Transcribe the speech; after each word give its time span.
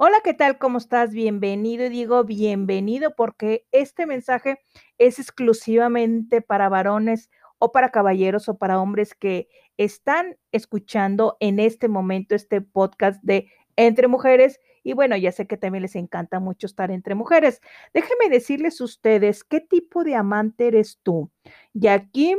Hola, 0.00 0.18
¿qué 0.22 0.32
tal? 0.32 0.58
¿Cómo 0.58 0.78
estás? 0.78 1.10
Bienvenido. 1.10 1.84
Y 1.84 1.88
digo 1.88 2.22
bienvenido 2.22 3.16
porque 3.16 3.66
este 3.72 4.06
mensaje 4.06 4.60
es 4.96 5.18
exclusivamente 5.18 6.40
para 6.40 6.68
varones 6.68 7.30
o 7.58 7.72
para 7.72 7.90
caballeros 7.90 8.48
o 8.48 8.58
para 8.58 8.80
hombres 8.80 9.16
que 9.16 9.48
están 9.76 10.36
escuchando 10.52 11.36
en 11.40 11.58
este 11.58 11.88
momento 11.88 12.36
este 12.36 12.60
podcast 12.60 13.20
de 13.24 13.50
Entre 13.74 14.06
Mujeres. 14.06 14.60
Y 14.84 14.92
bueno, 14.92 15.16
ya 15.16 15.32
sé 15.32 15.48
que 15.48 15.56
también 15.56 15.82
les 15.82 15.96
encanta 15.96 16.38
mucho 16.38 16.68
estar 16.68 16.92
entre 16.92 17.16
mujeres. 17.16 17.60
Déjenme 17.92 18.28
decirles 18.30 18.80
ustedes 18.80 19.42
qué 19.42 19.58
tipo 19.58 20.04
de 20.04 20.14
amante 20.14 20.68
eres 20.68 21.00
tú. 21.02 21.32
Y 21.74 21.88
aquí 21.88 22.36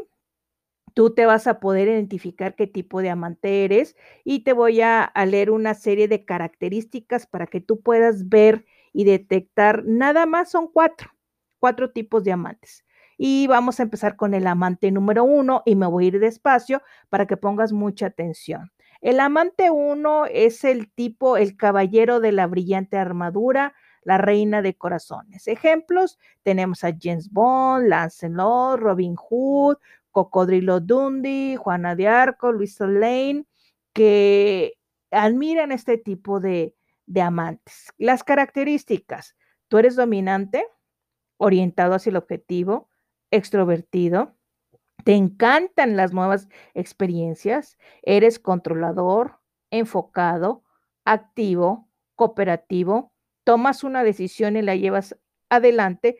tú 0.93 1.13
te 1.13 1.25
vas 1.25 1.47
a 1.47 1.59
poder 1.59 1.87
identificar 1.87 2.55
qué 2.55 2.67
tipo 2.67 3.01
de 3.01 3.09
amante 3.09 3.63
eres 3.65 3.95
y 4.23 4.43
te 4.43 4.53
voy 4.53 4.81
a, 4.81 5.11
leer 5.27 5.51
una 5.51 5.73
serie 5.73 6.07
de 6.07 6.25
características 6.25 7.27
para 7.27 7.47
que 7.47 7.61
tú 7.61 7.81
puedas 7.81 8.29
ver 8.29 8.65
y 8.93 9.03
detectar. 9.03 9.83
Nada 9.85 10.25
más 10.25 10.51
son 10.51 10.67
cuatro, 10.71 11.11
cuatro 11.59 11.91
tipos 11.91 12.23
de 12.23 12.31
amantes. 12.31 12.85
Y 13.17 13.47
vamos 13.47 13.79
a 13.79 13.83
empezar 13.83 14.15
con 14.15 14.33
el 14.33 14.47
amante 14.47 14.91
número 14.91 15.23
uno 15.23 15.61
y 15.65 15.75
me 15.75 15.87
voy 15.87 16.05
a 16.05 16.07
ir 16.07 16.19
despacio 16.19 16.81
para 17.09 17.27
que 17.27 17.37
pongas 17.37 17.73
mucha 17.73 18.07
atención. 18.07 18.71
El 19.01 19.19
amante 19.19 19.69
uno 19.69 20.25
es 20.25 20.63
el 20.63 20.91
tipo, 20.91 21.37
el 21.37 21.55
caballero 21.55 22.19
de 22.19 22.31
la 22.31 22.47
brillante 22.47 22.97
armadura, 22.97 23.73
la 24.03 24.17
reina 24.17 24.61
de 24.61 24.75
corazones. 24.75 25.47
Ejemplos, 25.47 26.17
tenemos 26.43 26.83
a 26.83 26.93
James 26.99 27.29
Bond, 27.31 27.87
Lancelot, 27.87 28.79
Robin 28.79 29.15
Hood, 29.15 29.77
Cocodrilo 30.19 30.81
Dundee, 30.81 31.55
Juana 31.55 31.95
de 31.95 32.07
Arco, 32.07 32.51
Luis 32.51 32.79
Lane, 32.79 33.45
que 33.93 34.73
admiran 35.11 35.71
este 35.71 35.97
tipo 35.97 36.39
de, 36.39 36.75
de 37.05 37.21
amantes. 37.21 37.93
Las 37.97 38.23
características, 38.23 39.37
tú 39.69 39.77
eres 39.77 39.95
dominante, 39.95 40.65
orientado 41.37 41.93
hacia 41.93 42.09
el 42.09 42.17
objetivo, 42.17 42.89
extrovertido, 43.31 44.35
te 45.05 45.13
encantan 45.13 45.95
las 45.95 46.11
nuevas 46.11 46.49
experiencias, 46.73 47.77
eres 48.01 48.39
controlador, 48.39 49.39
enfocado, 49.71 50.63
activo, 51.05 51.87
cooperativo, 52.15 53.13
tomas 53.45 53.85
una 53.85 54.03
decisión 54.03 54.57
y 54.57 54.61
la 54.61 54.75
llevas 54.75 55.17
adelante 55.49 56.17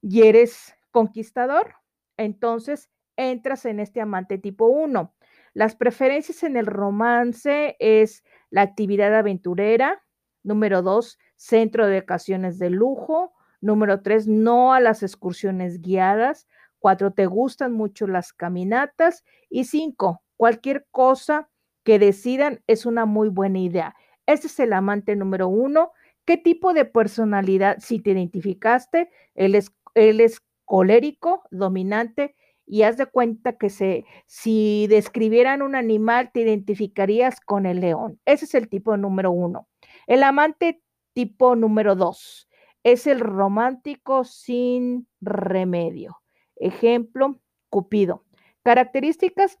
y 0.00 0.22
eres 0.22 0.74
conquistador. 0.90 1.74
Entonces, 2.16 2.88
entras 3.16 3.64
en 3.64 3.80
este 3.80 4.00
amante 4.00 4.38
tipo 4.38 4.66
1. 4.66 5.14
Las 5.54 5.76
preferencias 5.76 6.42
en 6.42 6.56
el 6.56 6.66
romance 6.66 7.76
es 7.78 8.24
la 8.50 8.62
actividad 8.62 9.14
aventurera. 9.14 10.02
Número 10.42 10.82
2, 10.82 11.18
centro 11.36 11.86
de 11.86 11.98
ocasiones 11.98 12.58
de 12.58 12.70
lujo. 12.70 13.32
Número 13.60 14.02
3, 14.02 14.26
no 14.28 14.72
a 14.72 14.80
las 14.80 15.02
excursiones 15.02 15.80
guiadas. 15.80 16.48
4, 16.78 17.12
te 17.12 17.26
gustan 17.26 17.72
mucho 17.72 18.06
las 18.06 18.32
caminatas. 18.32 19.24
Y 19.48 19.64
5, 19.64 20.22
cualquier 20.36 20.86
cosa 20.90 21.48
que 21.84 21.98
decidan 21.98 22.62
es 22.66 22.86
una 22.86 23.06
muy 23.06 23.28
buena 23.28 23.58
idea. 23.58 23.94
Este 24.26 24.46
es 24.46 24.58
el 24.60 24.72
amante 24.72 25.16
número 25.16 25.48
1. 25.48 25.92
¿Qué 26.24 26.36
tipo 26.36 26.72
de 26.72 26.84
personalidad, 26.84 27.78
si 27.80 28.00
te 28.00 28.10
identificaste? 28.10 29.10
Él 29.34 29.54
es, 29.54 29.72
él 29.94 30.20
es 30.20 30.40
colérico, 30.64 31.42
dominante, 31.50 32.34
y 32.72 32.84
haz 32.84 32.96
de 32.96 33.04
cuenta 33.04 33.58
que 33.58 33.68
se, 33.68 34.06
si 34.24 34.86
describieran 34.88 35.60
un 35.60 35.74
animal, 35.74 36.30
te 36.32 36.40
identificarías 36.40 37.38
con 37.38 37.66
el 37.66 37.80
león. 37.80 38.18
Ese 38.24 38.46
es 38.46 38.54
el 38.54 38.70
tipo 38.70 38.96
número 38.96 39.30
uno. 39.30 39.68
El 40.06 40.22
amante 40.22 40.82
tipo 41.12 41.54
número 41.54 41.96
dos 41.96 42.48
es 42.82 43.06
el 43.06 43.20
romántico 43.20 44.24
sin 44.24 45.06
remedio. 45.20 46.22
Ejemplo, 46.56 47.38
Cupido. 47.68 48.24
Características, 48.62 49.58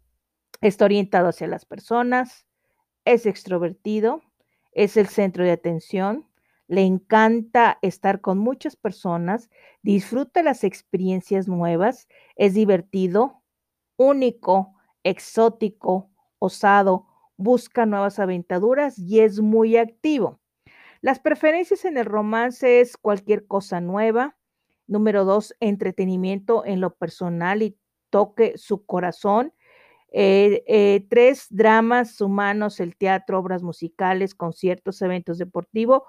está 0.62 0.86
orientado 0.86 1.28
hacia 1.28 1.48
las 1.48 1.66
personas, 1.66 2.46
es 3.04 3.26
extrovertido, 3.26 4.22
es 4.72 4.96
el 4.96 5.08
centro 5.08 5.44
de 5.44 5.50
atención, 5.50 6.26
le 6.72 6.86
encanta 6.86 7.78
estar 7.82 8.22
con 8.22 8.38
muchas 8.38 8.76
personas, 8.76 9.50
disfruta 9.82 10.42
las 10.42 10.64
experiencias 10.64 11.46
nuevas, 11.46 12.08
es 12.34 12.54
divertido, 12.54 13.42
único, 13.98 14.74
exótico, 15.04 16.08
osado, 16.38 17.06
busca 17.36 17.84
nuevas 17.84 18.18
aventuras 18.18 18.98
y 18.98 19.20
es 19.20 19.40
muy 19.40 19.76
activo. 19.76 20.40
Las 21.02 21.18
preferencias 21.20 21.84
en 21.84 21.98
el 21.98 22.06
romance 22.06 22.80
es 22.80 22.96
cualquier 22.96 23.46
cosa 23.46 23.82
nueva. 23.82 24.38
Número 24.86 25.26
dos, 25.26 25.54
entretenimiento 25.60 26.64
en 26.64 26.80
lo 26.80 26.94
personal 26.94 27.60
y 27.60 27.76
toque 28.08 28.56
su 28.56 28.86
corazón. 28.86 29.52
Eh, 30.10 30.64
eh, 30.66 31.06
tres, 31.10 31.48
dramas 31.50 32.18
humanos, 32.22 32.80
el 32.80 32.96
teatro, 32.96 33.38
obras 33.38 33.62
musicales, 33.62 34.34
conciertos, 34.34 35.02
eventos 35.02 35.36
deportivos 35.36 36.00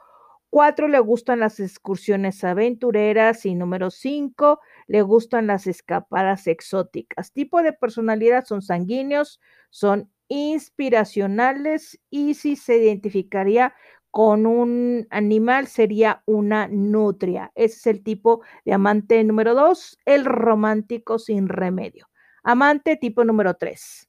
Cuatro, 0.53 0.87
le 0.87 0.99
gustan 0.99 1.39
las 1.39 1.59
excursiones 1.59 2.43
aventureras. 2.43 3.43
Y 3.47 3.55
número 3.55 3.89
cinco, 3.89 4.59
le 4.85 5.01
gustan 5.01 5.47
las 5.47 5.65
escapadas 5.65 6.45
exóticas. 6.45 7.33
Tipo 7.33 7.63
de 7.63 7.73
personalidad 7.73 8.45
son 8.45 8.61
sanguíneos, 8.61 9.41
son 9.71 10.11
inspiracionales 10.27 11.99
y 12.11 12.35
si 12.35 12.55
se 12.55 12.77
identificaría 12.77 13.73
con 14.11 14.45
un 14.45 15.07
animal 15.09 15.65
sería 15.65 16.21
una 16.27 16.67
nutria. 16.67 17.51
Ese 17.55 17.75
es 17.77 17.87
el 17.87 18.03
tipo 18.03 18.43
de 18.63 18.73
amante 18.73 19.23
número 19.23 19.55
dos, 19.55 19.97
el 20.05 20.23
romántico 20.23 21.17
sin 21.17 21.49
remedio. 21.49 22.07
Amante 22.43 22.95
tipo 22.95 23.25
número 23.25 23.55
tres, 23.55 24.07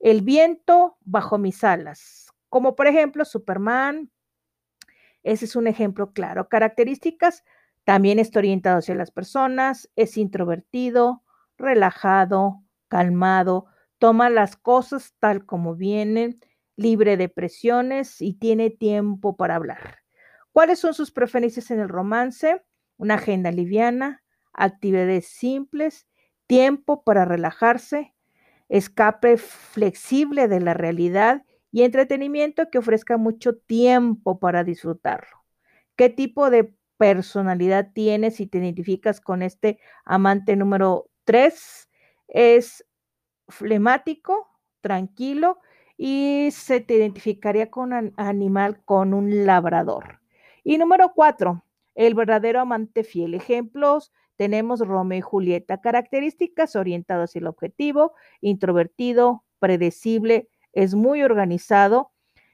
el 0.00 0.22
viento 0.22 0.96
bajo 1.02 1.36
mis 1.36 1.62
alas, 1.62 2.32
como 2.48 2.74
por 2.74 2.86
ejemplo 2.86 3.26
Superman, 3.26 4.10
ese 5.24 5.46
es 5.46 5.56
un 5.56 5.66
ejemplo 5.66 6.12
claro. 6.12 6.48
Características, 6.48 7.44
también 7.84 8.18
está 8.18 8.38
orientado 8.38 8.78
hacia 8.78 8.94
las 8.94 9.10
personas, 9.10 9.90
es 9.96 10.16
introvertido, 10.16 11.22
relajado, 11.58 12.62
calmado, 12.88 13.66
toma 13.98 14.30
las 14.30 14.56
cosas 14.56 15.14
tal 15.18 15.44
como 15.44 15.74
vienen, 15.74 16.40
libre 16.76 17.16
de 17.16 17.28
presiones 17.28 18.20
y 18.20 18.34
tiene 18.34 18.70
tiempo 18.70 19.36
para 19.36 19.56
hablar. 19.56 19.98
¿Cuáles 20.52 20.78
son 20.78 20.94
sus 20.94 21.10
preferencias 21.10 21.70
en 21.70 21.80
el 21.80 21.88
romance? 21.88 22.62
Una 22.96 23.14
agenda 23.14 23.50
liviana, 23.50 24.22
actividades 24.52 25.26
simples, 25.26 26.06
tiempo 26.46 27.02
para 27.02 27.24
relajarse, 27.24 28.14
escape 28.68 29.36
flexible 29.36 30.48
de 30.48 30.60
la 30.60 30.74
realidad 30.74 31.44
y 31.74 31.82
entretenimiento 31.82 32.70
que 32.70 32.78
ofrezca 32.78 33.16
mucho 33.16 33.56
tiempo 33.56 34.38
para 34.38 34.62
disfrutarlo. 34.62 35.44
¿Qué 35.96 36.08
tipo 36.08 36.48
de 36.48 36.72
personalidad 36.98 37.90
tienes 37.92 38.36
si 38.36 38.46
te 38.46 38.58
identificas 38.58 39.20
con 39.20 39.42
este 39.42 39.80
amante 40.04 40.54
número 40.54 41.10
3? 41.24 41.90
Es 42.28 42.86
flemático, 43.48 44.48
tranquilo 44.82 45.58
y 45.96 46.50
se 46.52 46.78
te 46.78 46.94
identificaría 46.94 47.72
con 47.72 47.92
un 47.92 48.14
animal 48.18 48.80
con 48.84 49.12
un 49.12 49.44
labrador. 49.44 50.20
Y 50.62 50.78
número 50.78 51.10
4, 51.12 51.64
el 51.96 52.14
verdadero 52.14 52.60
amante 52.60 53.02
fiel. 53.02 53.34
Ejemplos, 53.34 54.12
tenemos 54.36 54.78
Romeo 54.78 55.18
y 55.18 55.22
Julieta, 55.22 55.80
características 55.80 56.76
orientadas 56.76 57.30
hacia 57.30 57.40
el 57.40 57.48
objetivo, 57.48 58.12
introvertido, 58.40 59.42
predecible, 59.58 60.48
es 60.74 60.94
muy 60.94 61.22
organizado, 61.22 62.12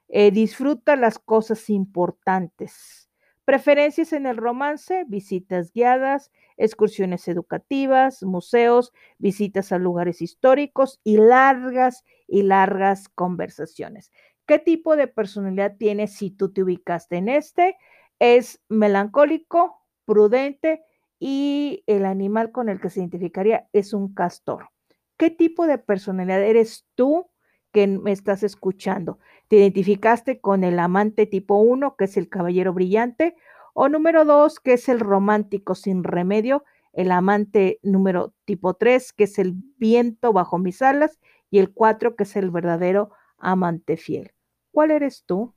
eh, 0.09 0.31
disfruta 0.31 0.97
las 0.97 1.19
cosas 1.19 1.71
importantes. 1.71 3.09
Preferencias 3.45 4.13
en 4.13 4.27
el 4.27 4.37
romance, 4.37 5.05
visitas 5.09 5.73
guiadas, 5.73 6.31
excursiones 6.57 7.27
educativas, 7.27 8.23
museos, 8.23 8.93
visitas 9.19 9.73
a 9.73 9.79
lugares 9.79 10.23
históricos 10.23 11.01
y 11.03 11.17
largas 11.17 12.05
y 12.29 12.43
largas 12.43 13.09
conversaciones. 13.09 14.13
¿Qué 14.47 14.59
tipo 14.59 14.97
de 14.97 15.07
personalidad 15.07 15.77
tienes 15.79 16.13
si 16.13 16.31
tú 16.31 16.53
te 16.53 16.63
ubicaste 16.63 17.17
en 17.17 17.29
este? 17.29 17.77
Es 18.19 18.61
melancólico, 18.69 19.81
prudente 20.05 20.83
y 21.19 21.83
el 21.87 22.05
animal 22.05 22.53
con 22.53 22.69
el 22.69 22.81
que 22.81 22.91
se 22.91 23.01
identificaría 23.01 23.69
es 23.73 23.93
un 23.95 24.13
castor. 24.13 24.69
¿Qué 25.17 25.31
tipo 25.31 25.67
de 25.67 25.79
personalidad 25.79 26.43
eres 26.43 26.87
tú 26.95 27.30
que 27.73 27.87
me 27.87 28.13
estás 28.13 28.43
escuchando. 28.43 29.19
¿Te 29.49 29.57
identificaste 29.57 30.41
con 30.41 30.65
el 30.65 30.79
amante 30.79 31.27
tipo 31.27 31.57
1, 31.57 31.97
que 31.97 32.05
es 32.05 32.17
el 32.17 32.29
caballero 32.29 32.73
brillante? 32.73 33.37
O 33.75 33.89
número 33.89 34.25
2, 34.25 34.61
que 34.61 34.75
es 34.75 34.89
el 34.89 35.01
romántico 35.01 35.75
sin 35.75 36.05
remedio, 36.05 36.65
el 36.93 37.13
amante 37.13 37.79
número 37.83 38.35
tipo 38.45 38.75
3, 38.75 39.13
que 39.13 39.25
es 39.25 39.39
el 39.39 39.55
viento 39.77 40.33
bajo 40.33 40.59
mis 40.59 40.83
alas, 40.83 41.19
y 41.51 41.59
el 41.59 41.73
4, 41.73 42.17
que 42.17 42.25
es 42.25 42.37
el 42.37 42.51
verdadero 42.51 43.11
amante 43.39 43.97
fiel. 43.97 44.33
¿Cuál 44.73 44.91
eres 44.91 45.25
tú? 45.25 45.55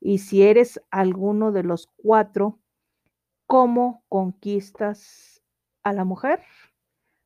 Y 0.00 0.18
si 0.18 0.42
eres 0.42 0.80
alguno 0.90 1.52
de 1.52 1.62
los 1.62 1.88
cuatro, 1.96 2.60
¿cómo 3.46 4.04
conquistas 4.08 5.42
a 5.82 5.92
la 5.92 6.04
mujer? 6.04 6.42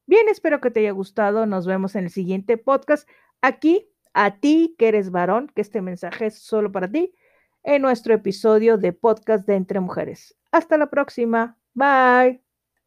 Bien, 0.07 0.29
espero 0.29 0.61
que 0.61 0.71
te 0.71 0.81
haya 0.81 0.93
gustado. 0.93 1.47
Nos 1.47 1.67
vemos 1.67 1.95
en 1.95 2.05
el 2.05 2.11
siguiente 2.11 2.57
podcast. 2.57 3.09
Aquí, 3.43 3.90
a 4.15 4.39
ti 4.39 4.75
que 4.79 4.89
eres 4.89 5.11
varón, 5.11 5.51
que 5.55 5.63
este 5.63 5.83
mensaje 5.83 6.27
es 6.27 6.39
solo 6.39 6.73
para 6.73 6.91
ti, 6.91 7.15
en 7.63 7.83
nuestro 7.83 8.15
episodio 8.15 8.79
de 8.79 8.93
podcast 8.93 9.47
de 9.47 9.55
Entre 9.55 9.81
Mujeres. 9.81 10.37
Hasta 10.51 10.79
la 10.79 10.91
próxima. 10.91 11.59
Bye. 11.75 12.50